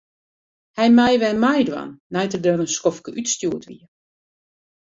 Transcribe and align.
Hy 0.77 0.87
mei 0.97 1.15
wer 1.21 1.37
meidwaan 1.45 1.91
nei't 2.13 2.35
er 2.35 2.41
der 2.43 2.61
in 2.63 2.73
skoftke 2.75 3.09
útstjoerd 3.19 3.63
wie. 3.69 3.83